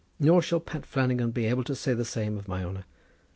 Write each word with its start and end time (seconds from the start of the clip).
"Nor 0.19 0.41
shall 0.41 0.59
Pat 0.59 0.83
Flannagan 0.83 1.29
be 1.29 1.45
able 1.45 1.63
to 1.63 1.75
say 1.75 1.93
the 1.93 2.03
same 2.03 2.31
thing 2.31 2.39
of 2.39 2.47
my 2.47 2.63
honour. 2.63 2.85